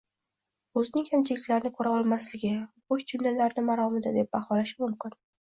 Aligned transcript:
o‘zining 0.79 1.03
kamchiliklarini 1.09 1.71
ko‘ra 1.75 1.91
olmasligi, 1.97 2.51
bo‘sh 2.95 3.07
jumlalarni 3.13 3.65
maromida 3.71 4.15
deb 4.17 4.33
baholashi 4.39 4.83
mumkin. 4.85 5.19